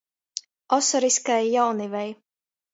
Osorys 0.77 1.17
kai 1.29 1.39
jaunivei. 1.53 2.11